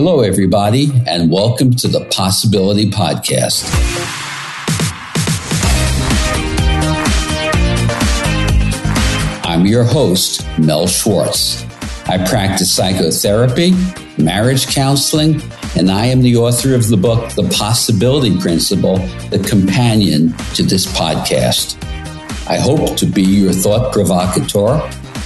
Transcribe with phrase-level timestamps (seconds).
[0.00, 3.68] Hello, everybody, and welcome to the Possibility Podcast.
[9.44, 11.64] I'm your host, Mel Schwartz.
[12.08, 13.72] I practice psychotherapy,
[14.16, 15.42] marriage counseling,
[15.76, 18.98] and I am the author of the book, The Possibility Principle,
[19.30, 21.76] the companion to this podcast.
[22.48, 24.78] I hope to be your thought provocateur,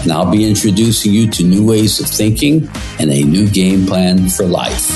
[0.02, 2.68] and I'll be introducing you to new ways of thinking
[2.98, 4.90] and a new game plan for life.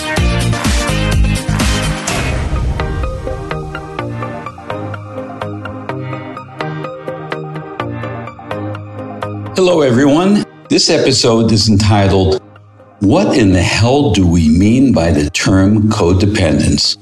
[9.55, 10.45] Hello, everyone.
[10.69, 12.43] This episode is entitled,
[13.01, 16.99] What in the Hell Do We Mean by the Term Codependence?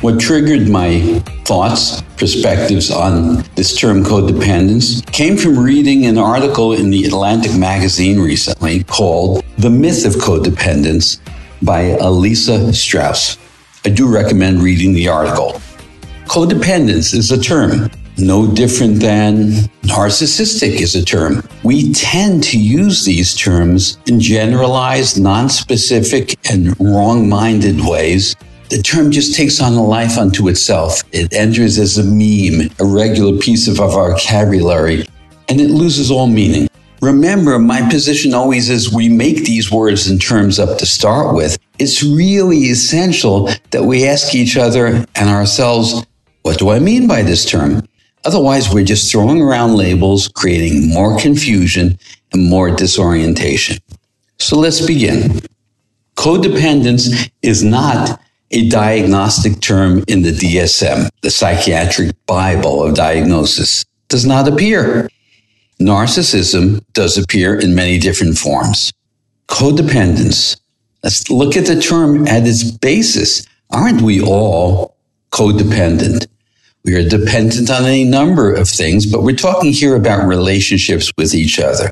[0.00, 1.00] What triggered my
[1.44, 8.20] thoughts, perspectives on this term codependence came from reading an article in the Atlantic magazine
[8.20, 11.18] recently called The Myth of Codependence
[11.62, 13.38] by Elissa Strauss.
[13.84, 15.60] I do recommend reading the article.
[16.26, 19.50] Codependence is a term no different than
[19.82, 21.42] narcissistic is a term.
[21.62, 28.34] We tend to use these terms in generalized, non-specific, and wrong-minded ways
[28.70, 31.02] the term just takes on a life unto itself.
[31.12, 35.06] It enters as a meme, a regular piece of our vocabulary,
[35.48, 36.68] and it loses all meaning.
[37.00, 41.56] Remember, my position always is we make these words and terms up to start with.
[41.78, 46.04] It's really essential that we ask each other and ourselves,
[46.42, 47.82] what do I mean by this term?
[48.24, 51.98] Otherwise, we're just throwing around labels, creating more confusion
[52.32, 53.78] and more disorientation.
[54.38, 55.40] So let's begin.
[56.16, 64.24] Codependence is not a diagnostic term in the DSM, the Psychiatric Bible of Diagnosis, does
[64.24, 65.08] not appear.
[65.80, 68.92] Narcissism does appear in many different forms.
[69.48, 70.58] Codependence.
[71.02, 73.46] Let's look at the term at its basis.
[73.70, 74.96] Aren't we all
[75.30, 76.26] codependent?
[76.84, 81.34] We are dependent on any number of things, but we're talking here about relationships with
[81.34, 81.90] each other.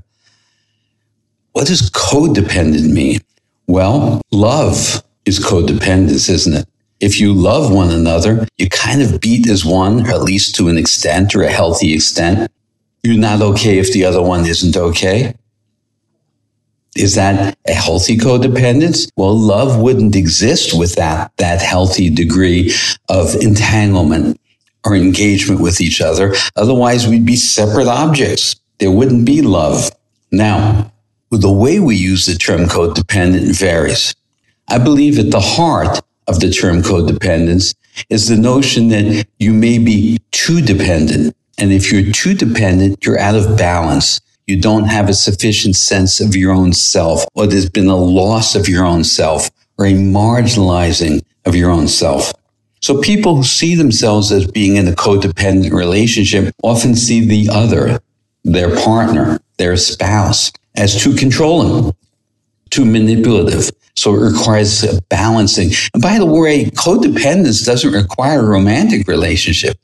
[1.53, 3.20] What does codependent mean?
[3.66, 6.69] Well, love is codependence, isn't it?
[7.00, 10.69] If you love one another, you kind of beat as one, or at least to
[10.69, 12.50] an extent or a healthy extent.
[13.03, 15.34] You're not okay if the other one isn't okay.
[16.97, 19.10] Is that a healthy codependence?
[19.16, 22.75] Well, love wouldn't exist without that healthy degree
[23.10, 24.41] of entanglement
[24.82, 26.34] or engagement with each other.
[26.56, 28.56] Otherwise, we'd be separate objects.
[28.78, 29.91] There wouldn't be love.
[30.32, 30.91] Now,
[31.31, 34.15] the way we use the term codependent varies.
[34.69, 37.75] I believe at the heart of the term codependence
[38.10, 41.34] is the notion that you may be too dependent.
[41.59, 44.21] And if you're too dependent, you're out of balance.
[44.47, 48.54] You don't have a sufficient sense of your own self, or there's been a loss
[48.54, 52.33] of your own self, or a marginalizing of your own self.
[52.81, 58.00] So people who see themselves as being in a codependent relationship often see the other,
[58.44, 61.94] their partner, their spouse, as too controlling,
[62.71, 65.71] too manipulative, so it requires a balancing.
[65.94, 69.78] And by the way, codependence doesn't require a romantic relationship.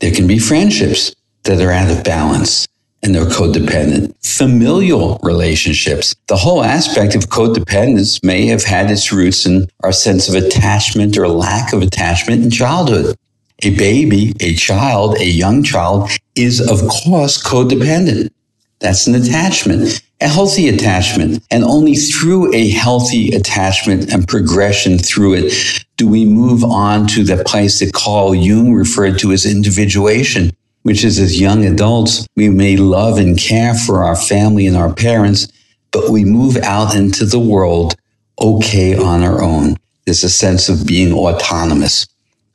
[0.00, 1.14] There can be friendships
[1.44, 2.68] that are out of balance
[3.02, 4.14] and they're codependent.
[4.24, 6.14] Familial relationships.
[6.26, 11.16] The whole aspect of codependence may have had its roots in our sense of attachment
[11.16, 13.16] or lack of attachment in childhood.
[13.62, 18.30] A baby, a child, a young child is of course codependent.
[18.80, 21.44] That's an attachment a healthy attachment.
[21.50, 27.24] And only through a healthy attachment and progression through it do we move on to
[27.24, 30.52] the place that Carl Jung referred to as individuation,
[30.82, 34.92] which is as young adults, we may love and care for our family and our
[34.92, 35.48] parents,
[35.90, 37.96] but we move out into the world
[38.40, 39.76] okay on our own.
[40.04, 42.06] There's a sense of being autonomous.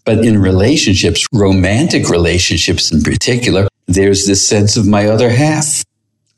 [0.06, 5.84] But in relationships, romantic relationships in particular, there's this sense of my other half.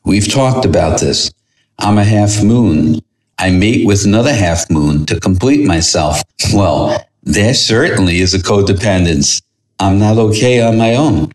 [0.06, 1.32] We've talked about this.
[1.80, 3.00] I'm a half moon.
[3.40, 6.22] I mate with another half moon to complete myself.
[6.54, 9.42] Well, there certainly is a codependence.
[9.80, 11.32] I'm not okay on my own.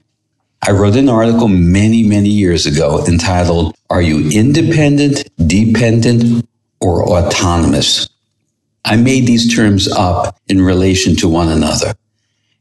[0.67, 6.47] I wrote an article many, many years ago entitled, Are You Independent, Dependent,
[6.81, 8.09] or Autonomous?
[8.85, 11.95] I made these terms up in relation to one another.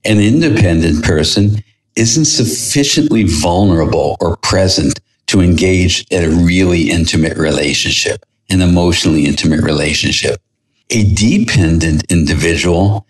[0.05, 1.63] An independent person
[1.95, 4.99] isn't sufficiently vulnerable or present
[5.29, 10.41] to engage in a really intimate relationship, an emotionally intimate relationship.
[10.89, 13.05] A dependent individual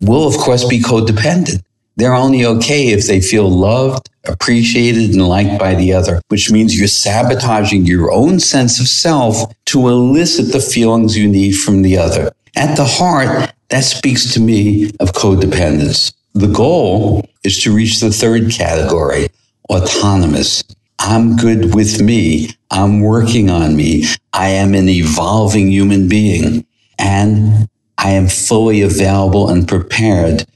[0.00, 1.62] will, of course, be codependent.
[1.94, 6.76] They're only okay if they feel loved, appreciated, and liked by the other, which means
[6.78, 11.98] you're sabotaging your own sense of self to elicit the feelings you need from the
[11.98, 12.32] other.
[12.56, 16.12] At the heart, that speaks to me of codependence.
[16.34, 19.28] The goal is to reach the third category,
[19.70, 20.62] autonomous.
[20.98, 22.50] I'm good with me.
[22.70, 24.04] I'm working on me.
[24.32, 26.66] I am an evolving human being
[26.98, 27.68] and
[27.98, 30.46] I am fully available and prepared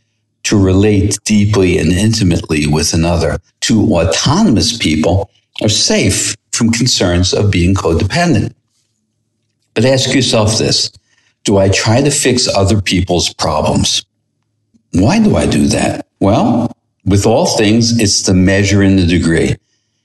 [0.45, 3.39] to relate deeply and intimately with another.
[3.61, 5.31] Two autonomous people
[5.63, 8.55] are safe from concerns of being codependent.
[9.75, 10.91] But ask yourself this.
[11.45, 14.05] Do I try to fix other people's problems?
[14.93, 16.07] Why do I do that?
[16.21, 19.57] Well, with all things, it's the measure and the degree.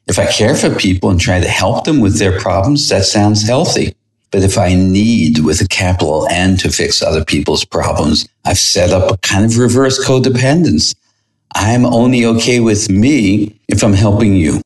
[0.07, 3.43] If I care for people and try to help them with their problems, that sounds
[3.45, 3.93] healthy.
[4.31, 8.91] But if I need with a capital N to fix other people's problems, I've set
[8.91, 10.95] up a kind of reverse codependence.
[11.55, 14.61] I'm only okay with me if I'm helping you.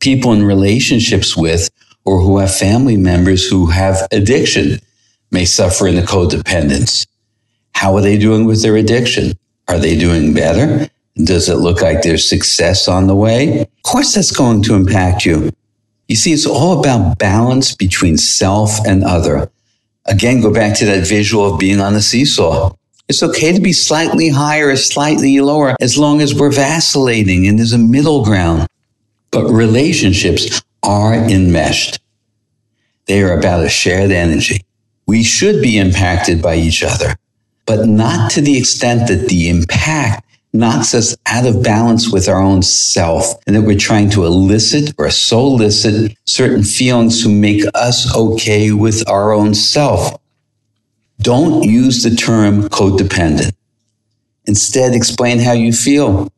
[0.00, 1.68] People in relationships with
[2.04, 4.80] or who have family members who have addiction
[5.30, 7.06] may suffer in the codependence.
[7.74, 9.32] How are they doing with their addiction?
[9.68, 10.88] Are they doing better?
[11.16, 13.62] Does it look like there's success on the way?
[13.62, 15.50] Of course, that's going to impact you.
[16.08, 19.50] You see, it's all about balance between self and other.
[20.06, 22.72] Again, go back to that visual of being on the seesaw.
[23.08, 27.58] It's okay to be slightly higher or slightly lower as long as we're vacillating and
[27.58, 28.66] there's a middle ground.
[29.30, 32.00] But relationships are enmeshed.
[33.06, 34.64] They are about a shared energy.
[35.06, 37.16] We should be impacted by each other,
[37.66, 42.40] but not to the extent that the impact knocks us out of balance with our
[42.40, 48.14] own self and that we're trying to elicit or solicit certain feelings to make us
[48.14, 50.18] okay with our own self.
[51.20, 53.52] Don't use the term codependent.
[54.46, 56.32] Instead, explain how you feel.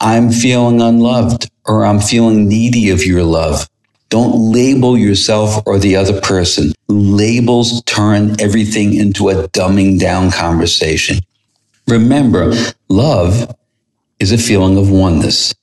[0.00, 3.68] I'm feeling unloved or I'm feeling needy of your love.
[4.10, 6.72] Don't label yourself or the other person.
[6.88, 11.20] Labels turn everything into a dumbing down conversation.
[11.86, 12.52] Remember,
[12.88, 13.54] love
[14.18, 15.54] is a feeling of oneness.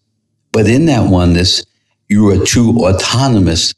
[0.52, 1.66] But in that oneness,
[2.10, 3.74] you are two autonomous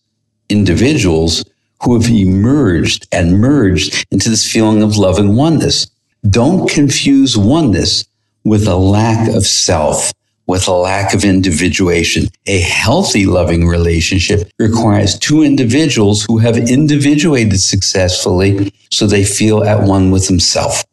[0.50, 1.45] individuals
[1.81, 5.88] who have emerged and merged into this feeling of love and oneness.
[6.30, 8.06] Don't confuse oneness
[8.44, 10.12] with a lack of self,
[10.48, 12.28] with a lack of individuation.
[12.48, 19.84] A healthy loving relationship requires two individuals who have individuated successfully so they feel at
[19.84, 20.84] one with themselves.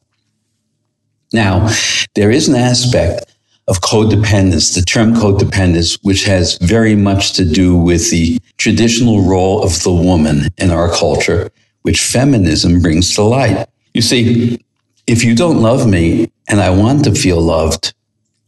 [1.32, 1.68] Now,
[2.14, 3.26] there is an aspect
[3.68, 9.62] of codependence, the term codependence, which has very much to do with the traditional role
[9.62, 11.50] of the woman in our culture,
[11.82, 13.68] which feminism brings to light.
[13.94, 14.58] You see,
[15.06, 17.94] if you don't love me and I want to feel loved,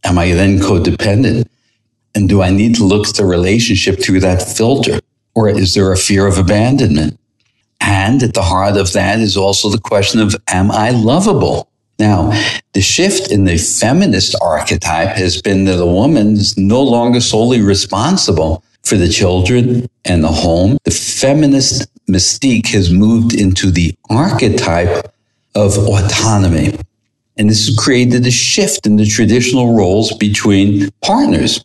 [0.03, 1.47] am I then codependent?
[2.15, 4.99] And do I need to look at the relationship through that filter?
[5.35, 7.17] Or is there a fear of abandonment?
[7.79, 11.69] And at the heart of that is also the question of, am I lovable?
[11.99, 12.31] Now,
[12.73, 17.61] the shift in the feminist archetype has been that a woman is no longer solely
[17.61, 20.77] responsible for the children and the home.
[20.83, 25.13] The feminist mystique has moved into the archetype
[25.55, 26.77] of autonomy.
[27.37, 31.63] And this has created a shift in the traditional roles between partners.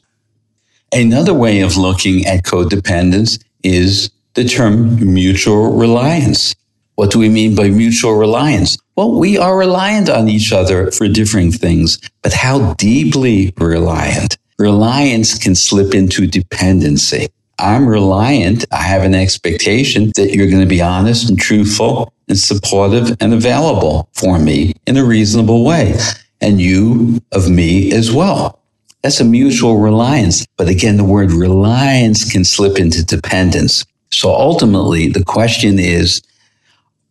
[0.93, 6.55] Another way of looking at codependence is the term mutual reliance.
[6.95, 8.79] What do we mean by mutual reliance?
[8.99, 14.37] Well, we are reliant on each other for different things, but how deeply reliant?
[14.59, 17.29] Reliance can slip into dependency.
[17.61, 18.65] I'm reliant.
[18.73, 23.33] I have an expectation that you're going to be honest and truthful and supportive and
[23.33, 25.95] available for me in a reasonable way.
[26.41, 28.59] And you of me as well.
[29.03, 30.45] That's a mutual reliance.
[30.57, 33.85] But again, the word reliance can slip into dependence.
[34.11, 36.21] So ultimately, the question is,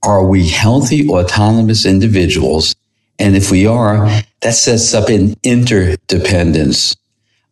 [0.03, 2.75] are we healthy, autonomous individuals?
[3.19, 4.07] And if we are,
[4.41, 6.95] that sets up an interdependence.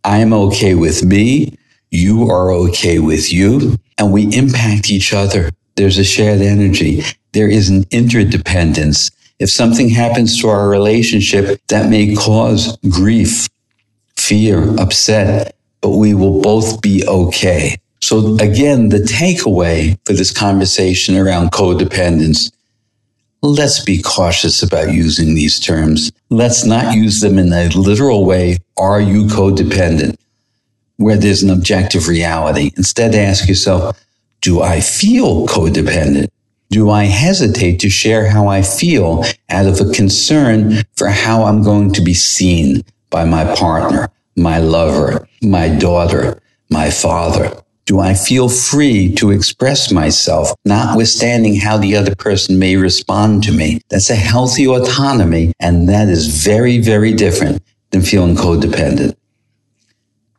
[0.03, 1.57] I'm okay with me.
[1.89, 3.77] You are okay with you.
[3.97, 5.49] And we impact each other.
[5.75, 7.03] There's a shared energy.
[7.31, 9.11] There is an interdependence.
[9.39, 13.49] If something happens to our relationship, that may cause grief,
[14.15, 17.77] fear, upset, but we will both be okay.
[18.05, 22.51] So again, the takeaway for this conversation around codependence,
[23.41, 26.11] let's be cautious about using these terms.
[26.29, 28.59] Let's not use them in a literal way.
[28.77, 30.17] Are you codependent?
[30.97, 32.69] Where there's an objective reality.
[32.77, 33.99] Instead, ask yourself,
[34.39, 36.27] do I feel codependent?
[36.69, 41.63] Do I hesitate to share how I feel out of a concern for how I'm
[41.63, 47.64] going to be seen by my partner, my lover, my daughter, my father?
[47.85, 53.51] Do I feel free to express myself, notwithstanding how the other person may respond to
[53.51, 53.79] me?
[53.89, 57.61] That's a healthy autonomy, and that is very, very different
[57.91, 59.15] than feeling codependent.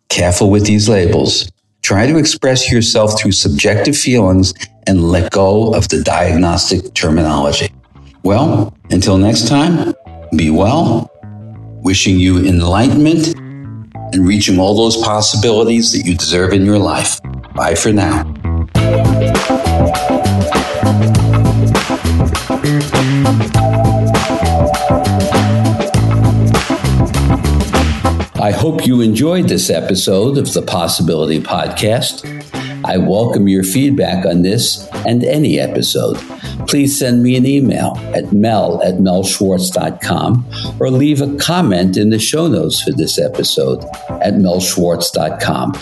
[0.08, 1.48] Careful with these labels.
[1.82, 4.52] Try to express yourself through subjective feelings
[4.88, 7.72] and let go of the diagnostic terminology.
[8.24, 9.94] Well, until next time,
[10.36, 11.12] be well.
[11.84, 13.36] Wishing you enlightenment
[14.12, 17.20] and reaching all those possibilities that you deserve in your life.
[17.54, 18.24] Bye for now.
[28.38, 32.24] I hope you enjoyed this episode of the Possibility Podcast.
[32.84, 36.16] I welcome your feedback on this and any episode.
[36.66, 40.46] Please send me an email at mel at melschwartz.com
[40.80, 45.72] or leave a comment in the show notes for this episode at melschwartz.com.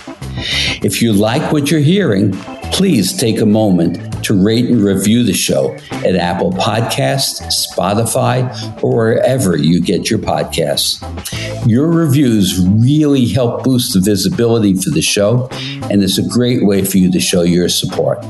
[0.83, 2.33] If you like what you're hearing,
[2.73, 8.97] please take a moment to rate and review the show at Apple Podcasts, Spotify, or
[8.97, 11.01] wherever you get your podcasts.
[11.69, 15.49] Your reviews really help boost the visibility for the show,
[15.91, 18.25] and it's a great way for you to show your support.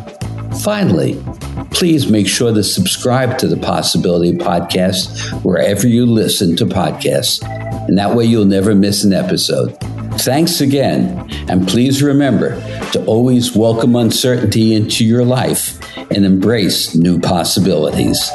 [0.62, 1.22] Finally,
[1.70, 7.42] please make sure to subscribe to the Possibility Podcast wherever you listen to podcasts,
[7.88, 9.76] and that way you'll never miss an episode.
[10.20, 12.54] Thanks again, and please remember
[12.92, 15.78] to always welcome uncertainty into your life
[16.10, 18.30] and embrace new possibilities.